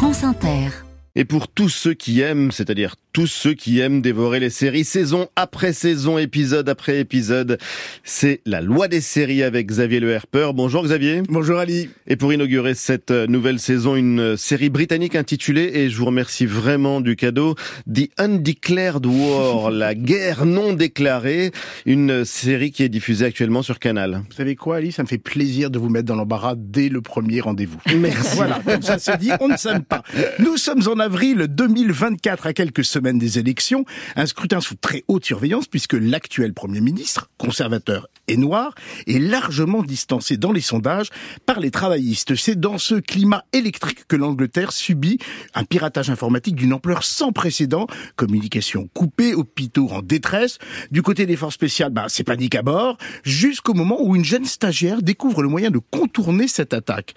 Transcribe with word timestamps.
France 0.00 0.22
Inter. 0.24 0.89
Et 1.16 1.24
pour 1.24 1.48
tous 1.48 1.68
ceux 1.68 1.94
qui 1.94 2.20
aiment, 2.20 2.52
c'est-à-dire 2.52 2.94
tous 3.12 3.26
ceux 3.26 3.54
qui 3.54 3.80
aiment 3.80 4.00
dévorer 4.00 4.38
les 4.38 4.50
séries 4.50 4.84
saison 4.84 5.26
après 5.34 5.72
saison, 5.72 6.18
épisode 6.18 6.68
après 6.68 7.00
épisode, 7.00 7.58
c'est 8.04 8.40
la 8.46 8.60
loi 8.60 8.86
des 8.86 9.00
séries 9.00 9.42
avec 9.42 9.66
Xavier 9.66 9.98
Le 9.98 10.10
Herper. 10.10 10.52
Bonjour 10.54 10.84
Xavier. 10.84 11.22
Bonjour 11.28 11.58
Ali. 11.58 11.90
Et 12.06 12.14
pour 12.14 12.32
inaugurer 12.32 12.74
cette 12.74 13.10
nouvelle 13.10 13.58
saison, 13.58 13.96
une 13.96 14.36
série 14.36 14.70
britannique 14.70 15.16
intitulée, 15.16 15.72
et 15.74 15.90
je 15.90 15.96
vous 15.96 16.04
remercie 16.04 16.46
vraiment 16.46 17.00
du 17.00 17.16
cadeau, 17.16 17.56
The 17.92 18.08
Undeclared 18.16 19.04
War, 19.04 19.70
la 19.72 19.96
guerre 19.96 20.46
non 20.46 20.74
déclarée, 20.74 21.50
une 21.86 22.24
série 22.24 22.70
qui 22.70 22.84
est 22.84 22.88
diffusée 22.88 23.24
actuellement 23.24 23.62
sur 23.62 23.80
Canal. 23.80 24.22
Vous 24.30 24.36
savez 24.36 24.54
quoi 24.54 24.76
Ali, 24.76 24.92
ça 24.92 25.02
me 25.02 25.08
fait 25.08 25.18
plaisir 25.18 25.72
de 25.72 25.80
vous 25.80 25.88
mettre 25.88 26.06
dans 26.06 26.14
l'embarras 26.14 26.54
dès 26.56 26.88
le 26.88 27.00
premier 27.00 27.40
rendez-vous. 27.40 27.80
Merci. 27.96 28.36
Voilà, 28.36 28.60
comme 28.64 28.82
ça 28.82 29.00
c'est 29.00 29.18
dit, 29.18 29.32
on 29.40 29.48
ne 29.48 29.56
s'aime 29.56 29.82
pas. 29.82 30.04
Nous 30.38 30.56
sommes 30.56 30.86
en 30.86 30.99
avril 31.00 31.46
2024, 31.48 32.46
à 32.46 32.52
quelques 32.52 32.84
semaines 32.84 33.18
des 33.18 33.38
élections, 33.38 33.84
un 34.16 34.26
scrutin 34.26 34.60
sous 34.60 34.76
très 34.76 35.02
haute 35.08 35.24
surveillance 35.24 35.66
puisque 35.66 35.94
l'actuel 35.94 36.54
Premier 36.54 36.80
ministre, 36.80 37.30
conservateur 37.38 38.06
et 38.28 38.36
noir, 38.36 38.74
est 39.06 39.18
largement 39.18 39.82
distancé 39.82 40.36
dans 40.36 40.52
les 40.52 40.60
sondages 40.60 41.08
par 41.46 41.58
les 41.58 41.70
travaillistes. 41.70 42.36
C'est 42.36 42.60
dans 42.60 42.78
ce 42.78 42.94
climat 42.94 43.44
électrique 43.52 44.06
que 44.06 44.16
l'Angleterre 44.16 44.72
subit 44.72 45.18
un 45.54 45.64
piratage 45.64 46.10
informatique 46.10 46.54
d'une 46.54 46.72
ampleur 46.72 47.02
sans 47.02 47.32
précédent, 47.32 47.86
communication 48.16 48.88
coupée, 48.94 49.34
hôpitaux 49.34 49.88
en 49.90 50.02
détresse. 50.02 50.58
Du 50.90 51.02
côté 51.02 51.26
des 51.26 51.36
forces 51.36 51.54
spéciales, 51.54 51.90
bah, 51.90 52.06
c'est 52.08 52.24
panique 52.24 52.54
à 52.54 52.62
bord, 52.62 52.98
jusqu'au 53.24 53.74
moment 53.74 53.96
où 54.00 54.14
une 54.14 54.24
jeune 54.24 54.44
stagiaire 54.44 55.02
découvre 55.02 55.42
le 55.42 55.48
moyen 55.48 55.70
de 55.70 55.80
contourner 55.90 56.46
cette 56.46 56.74
attaque. 56.74 57.14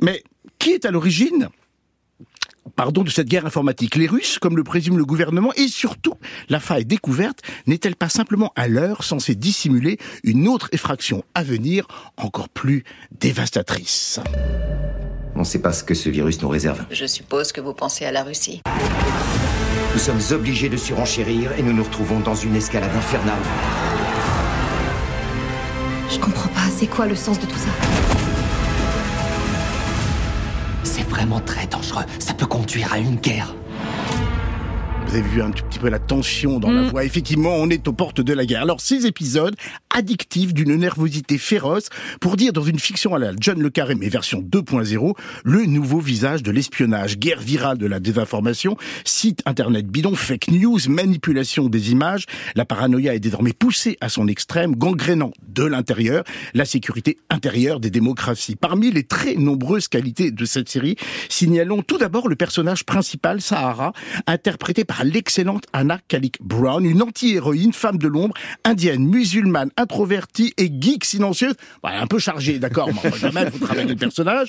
Mais 0.00 0.22
qui 0.58 0.70
est 0.70 0.84
à 0.84 0.90
l'origine? 0.90 1.48
Pardon, 2.76 3.02
de 3.02 3.10
cette 3.10 3.28
guerre 3.28 3.46
informatique. 3.46 3.96
Les 3.96 4.06
Russes, 4.06 4.38
comme 4.38 4.56
le 4.56 4.64
présume 4.64 4.98
le 4.98 5.04
gouvernement, 5.04 5.52
et 5.54 5.68
surtout, 5.68 6.14
la 6.48 6.60
faille 6.60 6.84
découverte 6.84 7.40
n'est-elle 7.66 7.96
pas 7.96 8.08
simplement 8.08 8.52
à 8.56 8.68
l'heure 8.68 9.04
censée 9.04 9.34
dissimuler 9.34 9.98
une 10.22 10.48
autre 10.48 10.68
effraction 10.72 11.24
à 11.34 11.42
venir 11.42 11.86
encore 12.16 12.48
plus 12.48 12.84
dévastatrice? 13.20 14.20
On 15.36 15.40
ne 15.40 15.44
sait 15.44 15.60
pas 15.60 15.72
ce 15.72 15.82
que 15.82 15.94
ce 15.94 16.08
virus 16.08 16.40
nous 16.42 16.48
réserve. 16.48 16.84
Je 16.90 17.06
suppose 17.06 17.50
que 17.52 17.60
vous 17.60 17.74
pensez 17.74 18.04
à 18.04 18.12
la 18.12 18.22
Russie. 18.22 18.62
Nous 19.92 19.98
sommes 19.98 20.20
obligés 20.36 20.68
de 20.68 20.76
surenchérir 20.76 21.52
et 21.58 21.62
nous 21.62 21.72
nous 21.72 21.84
retrouvons 21.84 22.20
dans 22.20 22.34
une 22.34 22.56
escalade 22.56 22.94
infernale. 22.94 23.38
Je 26.10 26.18
comprends 26.18 26.48
pas, 26.48 26.68
c'est 26.76 26.86
quoi 26.86 27.06
le 27.06 27.16
sens 27.16 27.40
de 27.40 27.46
tout 27.46 27.58
ça? 27.58 28.33
Vraiment 31.24 31.40
très 31.40 31.66
dangereux. 31.66 32.04
Ça 32.18 32.34
peut 32.34 32.44
conduire 32.44 32.92
à 32.92 32.98
une 32.98 33.16
guerre. 33.16 33.54
Vous 35.06 35.14
avez 35.14 35.28
vu 35.28 35.40
un 35.40 35.50
petit 35.50 35.78
peu 35.78 35.88
la 35.88 35.98
tension 35.98 36.58
dans 36.58 36.70
la 36.70 36.82
voix. 36.82 37.04
Effectivement, 37.04 37.54
on 37.54 37.70
est 37.70 37.86
aux 37.88 37.92
portes 37.92 38.20
de 38.20 38.32
la 38.32 38.44
guerre. 38.44 38.62
Alors, 38.62 38.80
ces 38.80 39.06
épisodes 39.06 39.54
addictifs 39.94 40.52
d'une 40.52 40.74
nervosité 40.74 41.38
féroce 41.38 41.88
pour 42.20 42.36
dire 42.36 42.52
dans 42.52 42.62
une 42.62 42.78
fiction 42.78 43.14
à 43.14 43.18
la 43.18 43.32
John 43.38 43.60
Le 43.60 43.70
Carré, 43.70 43.94
mais 43.94 44.08
version 44.08 44.42
2.0, 44.42 45.14
le 45.44 45.64
nouveau 45.64 46.00
visage 46.00 46.42
de 46.42 46.50
l'espionnage, 46.50 47.18
guerre 47.18 47.40
virale 47.40 47.78
de 47.78 47.86
la 47.86 48.00
désinformation, 48.00 48.76
site 49.04 49.40
internet 49.46 49.86
bidon, 49.86 50.14
fake 50.14 50.48
news, 50.48 50.78
manipulation 50.88 51.68
des 51.68 51.92
images. 51.92 52.26
La 52.56 52.64
paranoïa 52.64 53.14
est 53.14 53.20
désormais 53.20 53.52
poussée 53.52 53.96
à 54.00 54.08
son 54.08 54.28
extrême, 54.28 54.74
gangrénant 54.74 55.30
de 55.48 55.64
l'intérieur 55.64 56.24
la 56.52 56.64
sécurité 56.64 57.18
intérieure 57.30 57.80
des 57.80 57.90
démocraties. 57.90 58.56
Parmi 58.56 58.90
les 58.90 59.04
très 59.04 59.34
nombreuses 59.36 59.88
qualités 59.88 60.30
de 60.30 60.44
cette 60.44 60.68
série, 60.68 60.96
signalons 61.28 61.82
tout 61.82 61.98
d'abord 61.98 62.28
le 62.28 62.36
personnage 62.36 62.84
principal, 62.84 63.40
Sahara, 63.40 63.92
interprété 64.26 64.84
par 64.84 65.04
l'excellente 65.04 65.64
Anna 65.72 66.00
Kalik 66.08 66.42
Brown, 66.42 66.84
une 66.84 67.02
anti-héroïne, 67.02 67.72
femme 67.72 67.98
de 67.98 68.08
l'ombre, 68.08 68.34
indienne, 68.64 69.06
musulmane, 69.06 69.70
introvertie 69.84 70.54
et 70.56 70.70
geek 70.80 71.04
silencieuse. 71.04 71.54
Bah, 71.82 71.90
un 72.00 72.06
peu 72.06 72.18
chargée, 72.18 72.58
d'accord, 72.58 72.88
mais 73.04 73.12
jamais, 73.18 73.50
faut 73.50 73.58
travailler 73.58 73.88
le 73.88 73.96
personnage. 73.96 74.48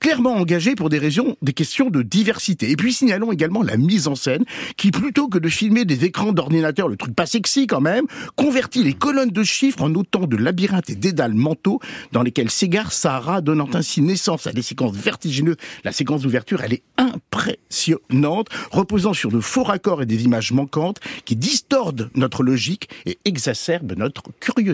Clairement 0.00 0.34
engagée 0.34 0.74
pour 0.74 0.90
des 0.90 0.98
raisons, 0.98 1.36
des 1.40 1.52
questions 1.52 1.88
de 1.88 2.02
diversité. 2.02 2.70
Et 2.70 2.76
puis 2.76 2.92
signalons 2.92 3.30
également 3.30 3.62
la 3.62 3.76
mise 3.76 4.08
en 4.08 4.16
scène, 4.16 4.44
qui 4.76 4.90
plutôt 4.90 5.28
que 5.28 5.38
de 5.38 5.48
filmer 5.48 5.84
des 5.84 6.04
écrans 6.04 6.32
d'ordinateur, 6.32 6.88
le 6.88 6.96
truc 6.96 7.14
pas 7.14 7.26
sexy 7.26 7.66
quand 7.68 7.80
même, 7.80 8.06
convertit 8.36 8.82
les 8.82 8.94
colonnes 8.94 9.30
de 9.30 9.44
chiffres 9.44 9.82
en 9.82 9.94
autant 9.94 10.26
de 10.26 10.36
labyrinthes 10.36 10.90
et 10.90 10.96
dédales 10.96 11.34
mentaux 11.34 11.80
dans 12.10 12.22
lesquels 12.22 12.50
s'égare 12.50 12.92
Sahara, 12.92 13.40
donnant 13.40 13.68
ainsi 13.74 14.02
naissance 14.02 14.48
à 14.48 14.52
des 14.52 14.62
séquences 14.62 14.96
vertigineuses. 14.96 15.56
La 15.84 15.92
séquence 15.92 16.22
d'ouverture, 16.22 16.62
elle 16.62 16.72
est 16.72 16.82
impressionnante, 16.98 18.48
reposant 18.72 19.12
sur 19.12 19.30
de 19.30 19.40
faux 19.40 19.62
raccords 19.62 20.02
et 20.02 20.06
des 20.06 20.24
images 20.24 20.50
manquantes 20.50 20.98
qui 21.24 21.36
distordent 21.36 22.10
notre 22.16 22.42
logique 22.42 22.88
et 23.06 23.18
exacerbent 23.24 23.94
notre 23.96 24.24
curiosité. 24.40 24.71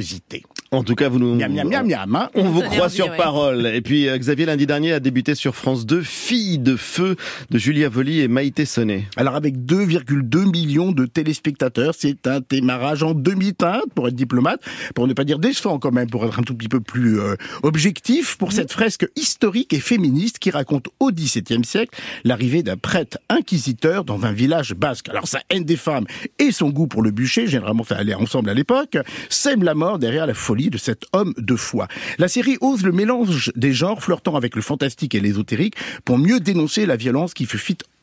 En 0.71 0.85
tout 0.85 0.95
cas, 0.95 1.09
vous 1.09 1.19
nous... 1.19 1.35
Miam, 1.35 1.51
miam, 1.51 1.67
miam, 1.67 1.87
miam, 1.87 2.15
hein. 2.15 2.29
On 2.35 2.51
vous 2.51 2.61
croit 2.61 2.91
sur 2.91 3.07
ouais. 3.07 3.17
parole. 3.17 3.67
Et 3.67 3.81
puis, 3.81 4.07
euh, 4.07 4.19
Xavier, 4.19 4.45
lundi 4.45 4.67
dernier, 4.67 4.93
a 4.93 5.01
débuté 5.01 5.35
sur 5.35 5.57
France 5.57 5.87
2, 5.87 6.03
Fille 6.03 6.59
de 6.59 6.77
feu, 6.77 7.17
de 7.51 7.57
Julia 7.59 7.89
Volly 7.89 8.21
et 8.21 8.29
Maïté 8.29 8.67
Sonnet. 8.67 9.07
Alors 9.17 9.35
avec 9.35 9.57
2,2 9.57 10.51
millions 10.51 10.93
de 10.93 11.07
téléspectateurs, 11.07 11.95
c'est 11.97 12.27
un 12.27 12.41
démarrage 12.47 13.03
en 13.03 13.15
demi-teinte, 13.15 13.87
pour 13.95 14.09
être 14.09 14.15
diplomate, 14.15 14.61
pour 14.95 15.07
ne 15.07 15.15
pas 15.15 15.25
dire 15.25 15.39
décevant 15.39 15.79
quand 15.79 15.91
même, 15.91 16.11
pour 16.11 16.27
être 16.27 16.39
un 16.39 16.43
tout 16.43 16.55
petit 16.55 16.69
peu 16.69 16.81
plus 16.81 17.19
euh, 17.19 17.37
objectif, 17.63 18.37
pour 18.37 18.53
cette 18.53 18.71
fresque 18.71 19.07
historique 19.17 19.73
et 19.73 19.81
féministe 19.81 20.39
qui 20.39 20.51
raconte 20.51 20.89
au 21.01 21.11
XVIIe 21.11 21.65
siècle 21.65 21.99
l'arrivée 22.25 22.63
d'un 22.63 22.77
prêtre 22.77 23.19
inquisiteur 23.31 24.05
dans 24.05 24.27
un 24.27 24.33
village 24.33 24.75
basque. 24.75 25.09
Alors 25.09 25.29
sa 25.29 25.41
haine 25.49 25.65
des 25.65 25.77
femmes 25.77 26.05
et 26.39 26.53
son 26.53 26.69
goût 26.69 26.89
pour 26.89 27.01
le 27.01 27.11
bûcher, 27.11 27.47
généralement 27.47 27.85
ça 27.85 27.97
allait 27.97 28.13
ensemble 28.13 28.51
à 28.51 28.55
l'époque, 28.55 28.99
sème 29.31 29.63
la 29.63 29.75
mort 29.75 29.88
derrière 29.97 30.27
la 30.27 30.35
folie 30.35 30.69
de 30.69 30.77
cet 30.77 31.07
homme 31.15 31.33
de 31.39 31.57
foi. 31.57 31.89
La 32.19 32.29
série 32.29 32.59
ose 32.61 32.83
le 32.83 32.93
mélange 32.93 33.53
des 33.57 33.73
genres, 33.73 34.03
flirtant 34.03 34.37
avec 34.37 34.57
le 34.57 34.61
fantastique 34.63 35.15
et 35.15 35.21
l'ésotérique, 35.21 35.77
pour 36.05 36.19
mieux 36.19 36.41
dénoncer 36.41 36.85
la 36.85 36.97
violence 36.97 37.33
qui 37.33 37.47
fut 37.47 37.59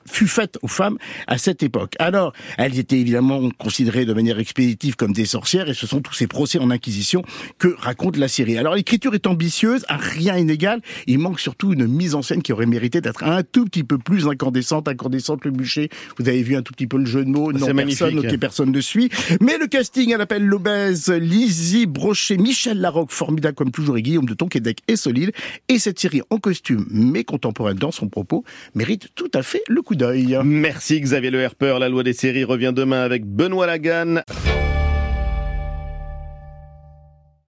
fut 0.07 0.27
faite 0.27 0.57
aux 0.61 0.67
femmes 0.67 0.97
à 1.27 1.37
cette 1.37 1.63
époque. 1.63 1.93
Alors, 1.99 2.33
elles 2.57 2.79
étaient 2.79 2.99
évidemment 2.99 3.49
considérées 3.57 4.05
de 4.05 4.13
manière 4.13 4.39
expéditive 4.39 4.95
comme 4.95 5.13
des 5.13 5.25
sorcières 5.25 5.69
et 5.69 5.73
ce 5.73 5.87
sont 5.87 6.01
tous 6.01 6.13
ces 6.13 6.27
procès 6.27 6.59
en 6.59 6.71
inquisition 6.71 7.23
que 7.57 7.75
raconte 7.77 8.17
la 8.17 8.27
série. 8.27 8.57
Alors, 8.57 8.75
l'écriture 8.75 9.13
est 9.13 9.27
ambitieuse, 9.27 9.85
à 9.87 9.97
rien 9.97 10.37
inégal, 10.37 10.81
il 11.07 11.19
manque 11.19 11.39
surtout 11.39 11.73
une 11.73 11.87
mise 11.87 12.15
en 12.15 12.21
scène 12.21 12.41
qui 12.41 12.53
aurait 12.53 12.65
mérité 12.65 13.01
d'être 13.01 13.23
un 13.23 13.43
tout 13.43 13.65
petit 13.65 13.83
peu 13.83 13.97
plus 13.97 14.27
incandescente, 14.27 14.87
incandescente 14.87 15.45
le 15.45 15.51
bûcher. 15.51 15.89
Vous 16.17 16.27
avez 16.27 16.43
vu 16.43 16.55
un 16.55 16.61
tout 16.61 16.73
petit 16.73 16.87
peu 16.87 16.97
le 16.97 17.05
jeu 17.05 17.25
de 17.25 17.29
mots, 17.29 17.51
non 17.51 17.73
personne, 17.73 18.19
ok, 18.19 18.37
personne 18.37 18.71
ne 18.71 18.81
suit. 18.81 19.09
Mais 19.41 19.57
le 19.57 19.67
casting, 19.67 20.11
elle 20.13 20.21
appelle 20.21 20.45
l'obèse, 20.45 21.09
Lizzie 21.09 21.85
Brochet, 21.85 22.37
Michel 22.37 22.79
Larocque, 22.79 23.11
formidable 23.11 23.55
comme 23.55 23.71
toujours, 23.71 23.97
et 23.97 24.01
Guillaume 24.01 24.25
de 24.25 24.33
Tonquédec 24.33 24.79
est 24.87 24.95
solide. 24.95 25.31
Et 25.67 25.79
cette 25.79 25.99
série 25.99 26.21
en 26.29 26.37
costume, 26.37 26.85
mais 26.89 27.23
contemporaine 27.23 27.77
dans 27.77 27.91
son 27.91 28.07
propos, 28.07 28.43
mérite 28.73 29.09
tout 29.15 29.31
à 29.33 29.43
fait 29.43 29.63
le 29.67 29.81
coup 29.81 29.94
Merci 30.43 30.99
Xavier 30.99 31.31
Le 31.31 31.39
Herper. 31.41 31.77
La 31.79 31.89
loi 31.89 32.03
des 32.03 32.13
séries 32.13 32.43
revient 32.43 32.73
demain 32.75 33.01
avec 33.01 33.25
Benoît 33.25 33.65
Lagan. 33.65 34.21